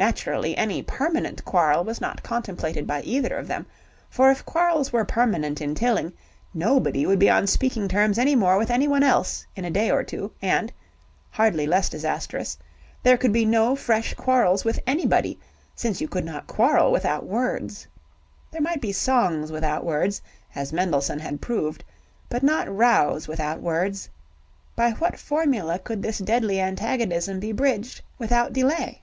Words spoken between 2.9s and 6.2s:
either of them, for if quarrels were permanent in Tilling,